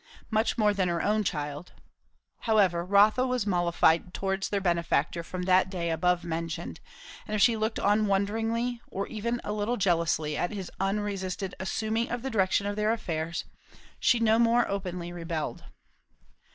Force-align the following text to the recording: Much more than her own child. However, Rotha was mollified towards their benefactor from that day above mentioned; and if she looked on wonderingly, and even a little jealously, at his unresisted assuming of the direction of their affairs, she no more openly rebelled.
Much 0.31 0.57
more 0.57 0.73
than 0.73 0.87
her 0.87 1.03
own 1.03 1.23
child. 1.23 1.73
However, 2.39 2.83
Rotha 2.83 3.27
was 3.27 3.45
mollified 3.45 4.15
towards 4.15 4.49
their 4.49 4.59
benefactor 4.59 5.21
from 5.21 5.43
that 5.43 5.69
day 5.69 5.91
above 5.91 6.23
mentioned; 6.23 6.79
and 7.27 7.35
if 7.35 7.41
she 7.43 7.55
looked 7.55 7.77
on 7.77 8.07
wonderingly, 8.07 8.81
and 8.91 9.07
even 9.09 9.39
a 9.43 9.53
little 9.53 9.77
jealously, 9.77 10.35
at 10.35 10.49
his 10.49 10.71
unresisted 10.79 11.53
assuming 11.59 12.09
of 12.11 12.23
the 12.23 12.31
direction 12.31 12.65
of 12.65 12.75
their 12.77 12.91
affairs, 12.91 13.45
she 13.99 14.19
no 14.19 14.39
more 14.39 14.67
openly 14.67 15.11
rebelled. 15.11 15.65